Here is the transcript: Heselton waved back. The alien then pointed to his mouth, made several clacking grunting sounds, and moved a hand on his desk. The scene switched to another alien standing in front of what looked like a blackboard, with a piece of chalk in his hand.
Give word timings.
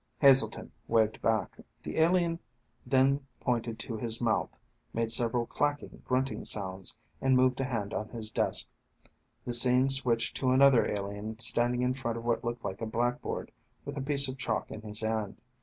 Heselton 0.19 0.71
waved 0.87 1.21
back. 1.21 1.59
The 1.83 1.99
alien 1.99 2.39
then 2.87 3.27
pointed 3.39 3.77
to 3.77 3.97
his 3.97 4.19
mouth, 4.19 4.49
made 4.95 5.11
several 5.11 5.45
clacking 5.45 6.01
grunting 6.07 6.43
sounds, 6.43 6.97
and 7.21 7.37
moved 7.37 7.59
a 7.59 7.65
hand 7.65 7.93
on 7.93 8.09
his 8.09 8.31
desk. 8.31 8.67
The 9.45 9.53
scene 9.53 9.89
switched 9.89 10.35
to 10.37 10.49
another 10.53 10.87
alien 10.87 11.37
standing 11.37 11.83
in 11.83 11.93
front 11.93 12.17
of 12.17 12.25
what 12.25 12.43
looked 12.43 12.65
like 12.65 12.81
a 12.81 12.87
blackboard, 12.87 13.51
with 13.85 13.95
a 13.95 14.01
piece 14.01 14.27
of 14.27 14.39
chalk 14.39 14.71
in 14.71 14.81
his 14.81 15.01
hand. 15.01 15.39